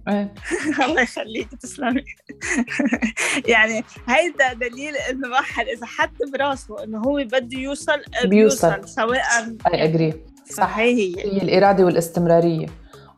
[0.85, 2.05] الله يخليك تسلمي.
[3.53, 7.93] يعني هيدا دليل إنه واحد إذا حط براسه إنه هو بده يوصل
[8.25, 8.29] بيوصل.
[8.71, 8.89] بيوصل.
[8.89, 9.23] سواء
[9.75, 10.15] اي اجري
[10.51, 10.79] صح.
[10.79, 11.15] هي.
[11.19, 12.67] هي الإرادة والاستمرارية.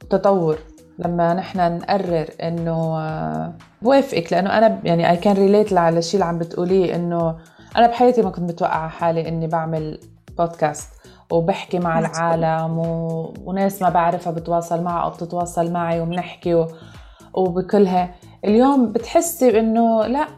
[0.01, 0.59] والتطور.
[0.98, 6.14] لما نحن نقرر إنه آه، بوافقك لأنه أنا ب- يعني I can relate على الشيء
[6.14, 7.38] اللي عم بتقوليه إنه
[7.77, 10.01] أنا بحياتي ما كنت متوقعة على حالي إني بعمل
[10.38, 10.88] بودكاست
[11.32, 11.98] وبحكي مع.
[11.98, 13.34] العالم و...
[13.44, 16.66] وناس ما بعرفها بتواصل معها أو بتتواصل معي وبنحكي و...
[17.34, 18.14] وبكلها.
[18.44, 20.28] اليوم بتحسي بإنه لا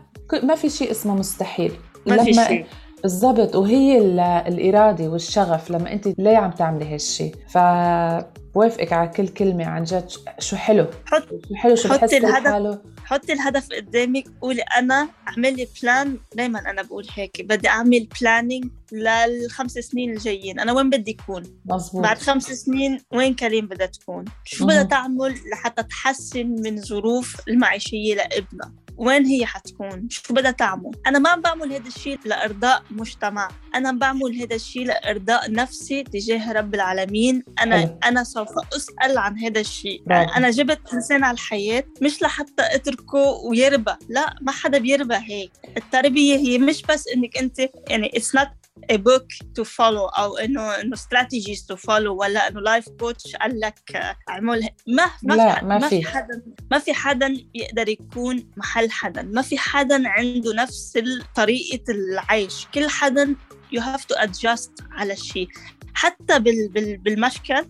[0.42, 1.72] ما في شيء اسمه مستحيل.
[2.06, 2.66] ما في لما- شيء
[3.02, 3.56] بالضبط.
[3.56, 7.30] وهي ال- الإرادة والشغف لما أنت ليه عم تعملي هالشي.
[7.48, 10.08] فبوافقك على كل كلمة عن جد.
[10.38, 12.46] شو حلو؟ حط شو حلو؟ شو حطي الهدف.
[12.46, 14.24] حاله؟ حطي الهدف قدامك.
[14.40, 17.42] قولي أنا أعمل لي plan دائما أنا بقول هيك.
[17.42, 20.60] بدي أعمل planning للخمس سنين الجايين.
[20.60, 24.66] أنا وين بدي أكون؟ مزبوط بعد خمس سنين وين كريم بدها تكون؟ شو.
[24.66, 31.18] بدها تعمل لحتى تحسن من ظروف المعيشية لابنها؟ وين هي حتكون؟ شو بدها تعمل؟ أنا
[31.18, 33.48] ما عم بعمل هذا الشيء لإرضاء مجتمع.
[33.74, 37.42] أنا عم بعمل هذا الشيء لإرضاء نفسي تجاه رب العالمين.
[37.62, 37.98] أنا حلو.
[38.04, 40.32] أنا سوف أسأل عن هذا الشيء برافو.
[40.32, 43.92] أنا جبت إنسان على الحياة مش لحتى أتركه ويربى.
[44.08, 45.52] لا ما حدا بيربى هيك.
[45.76, 47.58] التربية هي مش بس إنك أنت
[47.88, 48.59] يعني it's not
[48.92, 49.26] a book
[49.58, 54.68] to follow أو إنه إنه strategies to follow ولا إنه لايف كوتش قال لك اعمل
[54.86, 56.06] ما ما لا، في ما ما في.
[56.06, 59.22] حدا ما في حدا يقدر يكون محل حدا.
[59.22, 60.98] ما في حدا عنده نفس
[61.36, 62.66] طريقة العيش.
[62.74, 63.34] كل حدا
[63.74, 65.48] you have to adjust على الشيء.
[65.94, 67.66] حتى بال بال بالمشكل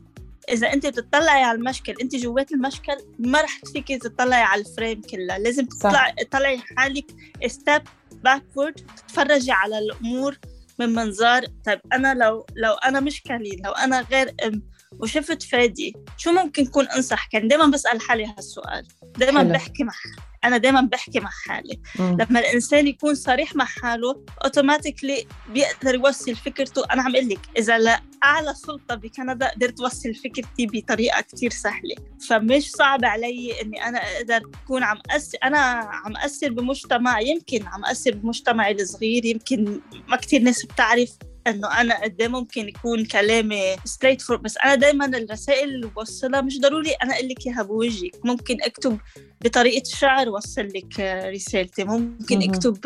[0.49, 5.01] إذا أنت بتطلعي على المشكل أنت جوات المشكل ما رح فيكي تطلعي على ال frame
[5.01, 5.39] كلها.
[5.39, 5.65] لازم.
[5.67, 7.07] تطلعي تطلعي حالك
[7.47, 7.83] step
[8.25, 10.39] backward تتفرجي على الأمور
[10.81, 11.47] من منظار.
[11.67, 14.63] طيب أنا لو لو أنا مش كالين لو أنا غير إم
[14.99, 15.95] وشفت فادي.
[16.17, 18.87] شو ممكن كون أنصح؟ كان دائما بسأل حالي هالسؤال.
[19.19, 19.43] دائما.
[19.43, 19.93] بحكي مع
[20.45, 21.81] أنا دائما بحكي مع حالي.
[21.99, 22.17] مم.
[22.21, 26.85] لما الإنسان يكون صريح مع حاله automatically بيقدر يوصل فكرته.
[26.93, 31.95] أنا عم أقول لك اذا لاعلى سلطة بكندا قدرت اوصل فكرتي بطريقة كتير سهلة.
[32.29, 35.59] فمش صعب علي إني أنا أقدر أكون عم أثر أنا
[36.05, 41.11] عم اثر بمجتمع يمكن عم اثر بمجتمعي الصغير يمكن ما كتير ناس بتعرف
[41.51, 46.61] إنه أنا قد إيه ممكن يكون كلامي straightfor بس أنا دائما الرسائل اللي بوصلها مش
[46.61, 48.99] ضروري أنا أقول لك إياها بوجهك ممكن أكتب
[49.45, 52.43] بطريقة شعر وصل لك آه، رسالتي ممكن.
[52.43, 52.79] أكتب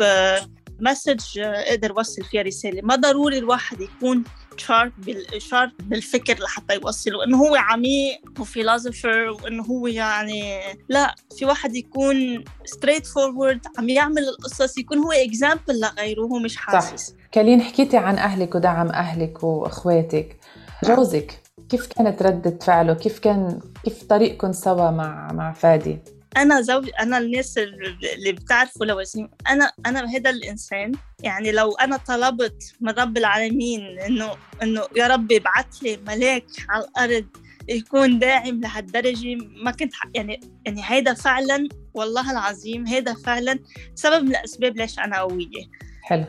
[0.79, 2.81] مسج أقدر أوصل فيها رسالة.
[2.81, 4.23] ما ضروري الواحد يكون
[4.57, 10.59] شارب بالشارب بالفكر لحتى يوصل وانه هو عميق و philosopher وإنه هو يعني
[10.89, 17.15] لا في واحد يكون straightforward عم يعمل القصص يكون هو example لغيره هو مش حاسس.
[17.31, 20.37] كالين حكيتي عن أهلك ودعم أهلك وإخواتك.
[20.83, 25.99] جوزك كيف كانت ردة فعله؟ كيف كان كيف طريقكم سوا مع مع فادي؟
[26.37, 30.91] أنا زوج أنا الناس اللي بتعرفوا لوازم أنا أنا هذا الإنسان
[31.23, 36.83] يعني لو أنا طلبت من رب العالمين انه إنه يا رب ابعث لي ملاك على
[36.83, 37.25] الأرض
[37.69, 43.59] يكون داعم لهالدرجة ما كنت يعني يعني هيدا فعلا والله العظيم هيدا فعلا
[43.95, 45.65] سبب من الأسباب ليش أنا قوية.
[46.01, 46.25] حلو.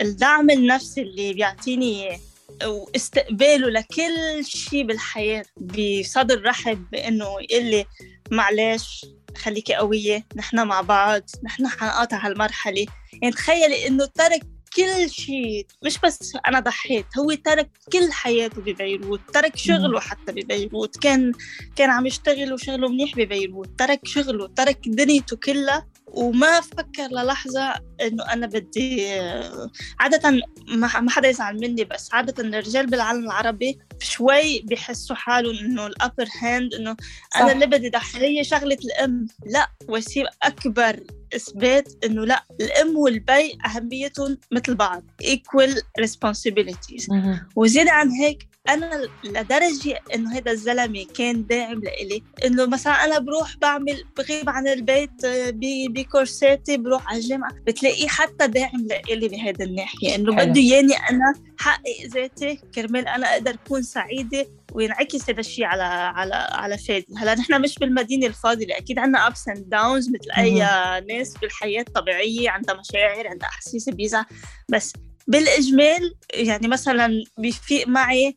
[0.00, 2.18] الدعم النفسي اللي بيعطيني إياه
[2.64, 7.84] واستقباله لكل شيء بالحياة بصدر رحب بإنه يقول لي
[8.30, 9.06] معلش
[9.36, 12.86] خليكي قوية نحن مع بعض نحن حنقاطع هالمرحلة.
[13.22, 14.42] يعني تخيلي إنه ترك
[14.76, 20.96] كل شيء مش بس أنا ضحيت هو ترك كل حياته ببيروت ترك شغله حتى ببيروت.
[20.96, 21.32] كان
[21.76, 28.32] كان عم يشتغل وشغله منيح ببيروت ترك شغله ترك دنيته كلها وما فكر للحظة إنه
[28.32, 29.20] أنا بدي
[30.00, 35.93] عادة ما حدا يزعل مني بس عادة الرجال بالعالم العربي شوي بيحسوا حالهم إنه ال
[35.93, 36.96] upper hand إنه
[37.36, 39.26] أنا اللي بدي ضحية شغلة الأم.
[39.46, 41.00] لا وسيم أكبر
[41.36, 47.06] إثبات إنه لا الأم والبي أهميتهم مثل بعض equal responsibilities.
[47.56, 53.56] وزيادة عن هيك أنا لدرجة إنه هذا الزلمة كان داعم لإلي إنه مثلا أنا بروح
[53.56, 55.52] بعمل بغيب عن البيت آه،
[55.88, 62.06] بكورساتي بروح على الجامعة بتلاقيه حتى داعم لإلي بهذا الناحية إنه بده ياني أنا حقق
[62.14, 67.06] ذاتي كرمال أنا أقدر أكون سعيدة وينعكس هذا الشيء على على على فادي.
[67.16, 70.58] هلأ نحن مش بالمدينة الفاضله أكيد عندنا ups and downs مثل أي
[71.08, 74.24] ناس بالحياة الطبيعية عندها مشاعر عندها احاسيس بيزعل
[74.68, 74.92] بس
[75.26, 78.36] بالإجمال يعني مثلا بيفيق معي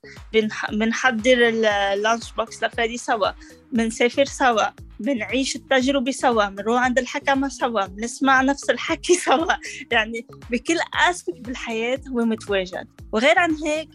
[0.72, 3.32] بنحضر اللانش بوكس لفادي سوا
[3.72, 4.64] بنسافر سوا
[5.00, 9.54] بنعيش التجربة سوا بنروح عند الحكمة سوا بنسمع نفس الحكي سوا.
[9.92, 10.78] يعني بكل
[11.10, 12.88] أسبك بالحياة هو متواجد.
[13.12, 13.90] وغير عن هيك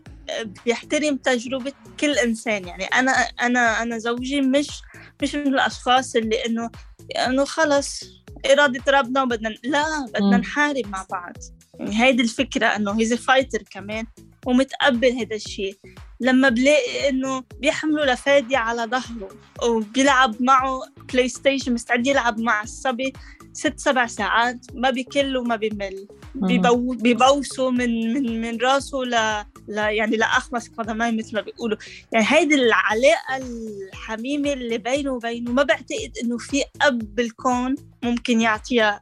[0.64, 2.68] بيحترم تجربة كل إنسان.
[2.68, 4.68] يعني أنا أنا أنا زوجي مش
[5.22, 6.70] مش من الأشخاص اللي إنه
[7.26, 8.00] إنه خلص
[8.52, 11.32] إرادة ربنا وبدنا لا بدنا نحارب مع بعض.
[11.80, 14.06] يعني هيدي الفكرة إنه he's fighter كمان
[14.46, 15.76] ومتقبل هذا الشيء.
[16.20, 19.28] لما بلاقي إنه بيحملوا لفادي على ظهره
[19.62, 20.80] وبيلعب معه
[21.12, 23.12] PlayStation مستعد يلعب مع الصبي
[23.52, 29.12] ست سبع ساعات ما بكل وما بمل بيبوسوا من من من راسه ل
[29.68, 31.76] يعني لاخمس قدمين مثل ما بيقولوا.
[32.12, 39.00] يعني هيدي العلاقة الحميمة اللي بينه وبينه ما بعتقد إنه في أب بالكون ممكن يعطيها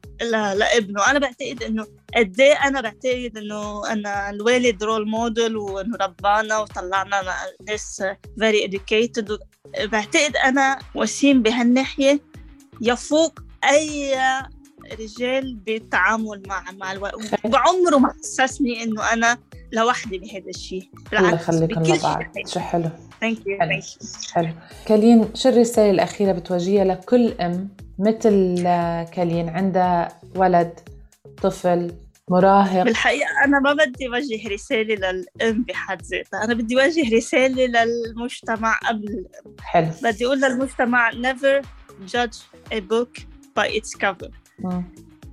[0.55, 1.11] لابنه.
[1.11, 7.23] أنا بعتقد إنه قد إيه أنا بعتقد إنه أنا الوالد role model وإنه ربانا وطلعنا
[7.69, 8.03] ناس
[8.39, 9.39] very educated.
[9.85, 12.21] بعتقد أنا وسيم بهالناحية
[12.81, 13.41] يفوق
[13.71, 14.15] أي
[15.01, 17.15] رجال بالتعامل مع مع الوقت
[17.45, 19.39] بعمره ما حسسني إنه أنا
[19.73, 20.91] لوحدي بهذا الشيء.
[21.11, 22.23] بالعكس يخليكم لبعض.
[22.47, 22.91] شو حلو.
[23.21, 23.59] thank you
[24.33, 24.49] حلو.
[24.87, 27.69] كالين شو الرسالة الأخيرة بتوجهها لكل أم
[27.99, 28.63] مثل
[29.13, 30.81] كالين؟ عندها ولد
[31.43, 31.95] طفل
[32.29, 32.83] مراهق.
[32.83, 36.45] بالحقيقة أنا ما بدي أوجه رسالة للأم بحد ذاتها.
[36.45, 39.27] أنا بدي أوجه رسالة للمجتمع قبل.
[39.61, 39.89] حلو.
[40.03, 41.63] بدي أقول للمجتمع never
[42.07, 42.37] judge
[42.73, 43.21] a book
[43.59, 44.31] by its cover.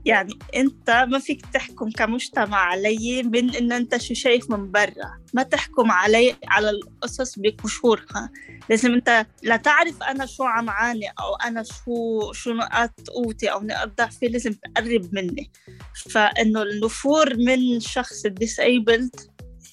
[0.06, 5.20] يعني انت ما فيك تحكم كمجتمع علي من إن انت شو شايف من برا.
[5.34, 8.32] ما تحكم علي على القصص بقشورها.
[8.70, 13.62] لازم انت لا تعرف أنا شو عم عاني أو أنا شو شو نقاط قوتي أو
[13.62, 15.52] نقاط ضعفي لازم تقرب مني.
[16.12, 19.16] فإنه النفور من شخص ديسيبلد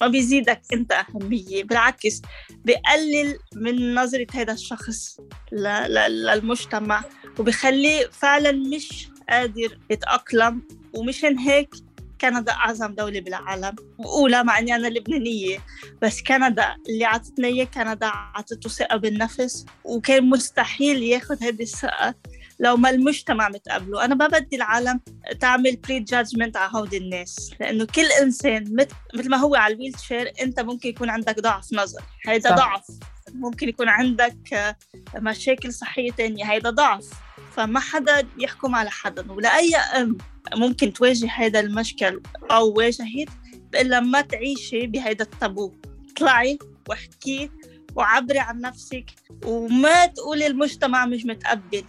[0.01, 1.63] ما بيزيدك انت أهمية.
[1.63, 2.21] بالعكس
[2.65, 5.19] بقلل من نظرة هذا الشخص
[5.51, 7.03] للمجتمع
[7.39, 11.75] وبخليه فعلا مش قادر يتأقلم ومشان هيك
[12.21, 15.59] كندا أعظم دولة بالعالم وأولى مع إني أنا لبنانية.
[16.01, 22.15] بس كندا اللي عطتنا إياه كندا عطته ثقة بالنفس وكان مستحيل ياخد هذه الثقة
[22.59, 24.05] لو ما المجتمع متقبله.
[24.05, 24.99] أنا ما بدي العالم
[25.39, 28.75] تعمل prejudgment على هودي الناس لأنه كل إنسان
[29.13, 32.01] مثل ما هو على ال wheelchair أنت ممكن يكون عندك ضعف نظر.
[32.27, 32.85] هيدا ضعف.
[33.33, 34.75] ممكن يكون عندك
[35.15, 37.26] مشاكل صحية تانية هيدا ضعف.
[37.57, 40.17] فما حدا يحكم على حدا ولا أي أم
[40.55, 43.29] ممكن تواجه هذا المشكل أو واجهت
[43.75, 45.73] إلا ما تعيشي بهذا التابو
[46.11, 47.49] اطلعي واحكي
[47.95, 49.05] وعبري عن نفسك
[49.45, 51.83] وما تقولي المجتمع مش متقبل.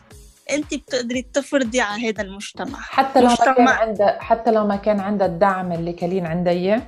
[0.50, 2.80] انت بتقدري تفرضي على هذا المجتمع.
[2.80, 3.48] حتى لو مجتمع...
[3.48, 6.82] ما كان عندها حتى لو ما كان عندها الدعم اللي كلين عندها اياه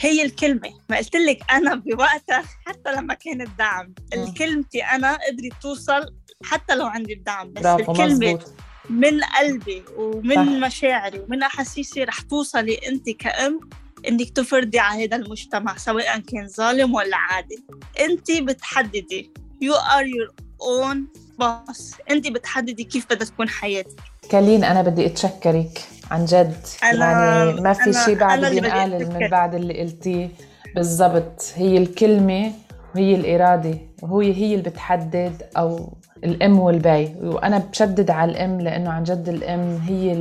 [0.00, 0.70] هي الكلمة.
[0.90, 3.94] ما قلت لك أنا بوقتها حتى لما كان الدعم.
[4.14, 8.52] الكلمتي أنا قدرت توصل حتى لو عندي الدعم بس الكلمة مزبوط.
[8.90, 10.66] من قلبي ومن صح.
[10.66, 13.60] مشاعري ومن أحاسيسي رح توصلي أنت كأم
[14.08, 17.62] إنك تفرضي على هذا المجتمع سواء كان ظالم ولا عادل
[18.00, 19.30] انت بتحددي.
[19.64, 20.30] You are your
[20.62, 20.96] own
[21.42, 22.00] boss.
[22.10, 24.00] انت بتحددي كيف بدها تكون حياتك.
[24.30, 26.66] كالين أنا بدي أتشكرك عن جد.
[26.82, 30.28] أنا يعني ما في شيء بعد بينقال من بعد اللي قلتيه.
[30.74, 31.52] بالضبط.
[31.54, 32.52] هي الكلمة
[32.94, 33.78] وهي الإرادة.
[34.02, 39.76] وهي هي اللي بتحدد أو الام والبي وأنا بشدد على الام لأنه عن جد الام
[39.76, 40.12] هي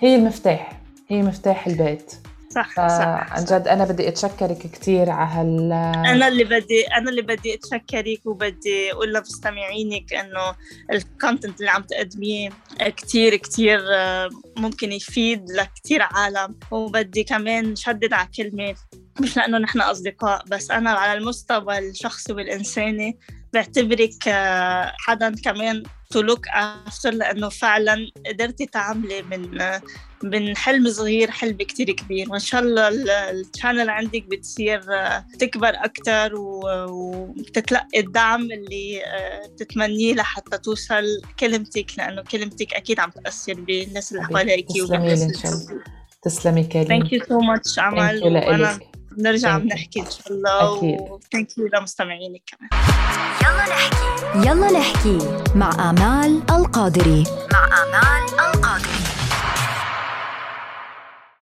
[0.00, 2.12] هي المفتاح هي مفتاح البيت.
[2.54, 5.72] صح صح عن جد أنا بدي أتشكرك كثير على هال
[6.06, 10.54] أنا اللي بدي أنا اللي بدي أتشكرك وبدي أقول لمستمعينك إنه
[10.92, 12.50] ال content اللي عم تقدميه
[12.96, 16.54] كثير كثير آه، ممكن يفيد لكثير عالم.
[16.70, 18.74] وبدي كمان شدد على كلمة
[19.20, 23.18] مش لأنه نحن أصدقاء بس أنا على المستوى الشخصي والإنساني
[23.54, 29.58] بعتبرك آه، حدا كمان to look after لأنه فعلا قدرتي تعملي من
[30.22, 32.30] من حلم صغير حلم كتير كبير.
[32.30, 32.88] وإن شاء الله
[33.30, 34.80] ال channel عندك بتصير
[35.38, 39.02] تكبر أكثر وتتلقي الدعم اللي
[39.52, 45.52] بتتمنيه لحتى توصل كلمتك لأنه كلمتك أكيد عم تأثر بالناس اللي حواليك تسلمي إن شاء
[45.52, 45.82] الله.
[46.22, 46.84] تسلمي كريم.
[46.84, 48.78] ثانك يو سو ماتش أمل وأنا
[49.18, 50.72] نرجع بنحكي ان شاء الله
[51.10, 52.70] و thank you لمستمعينك كمان.
[53.42, 54.48] يلا نحكي.
[54.48, 55.18] يلا نحكي
[55.54, 57.24] مع آمال القادري.
[57.52, 58.40] مع آمال